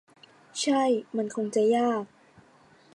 [0.61, 0.83] ใช่
[1.17, 2.03] มันคงจะยาก